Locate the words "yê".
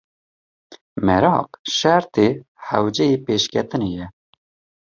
3.11-3.17